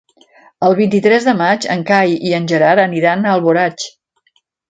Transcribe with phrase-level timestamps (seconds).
[0.67, 3.89] El vint-i-tres de maig en Cai i en Gerard aniran a Alboraig.